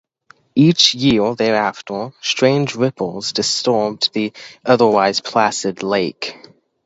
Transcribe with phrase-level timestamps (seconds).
[0.55, 4.33] Each year thereafter, strange ripples disturbed the
[4.65, 6.35] otherwise placid lake.